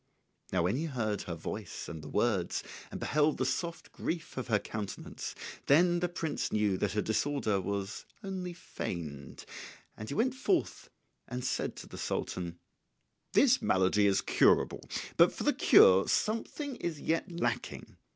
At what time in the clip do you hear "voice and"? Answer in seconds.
1.35-2.01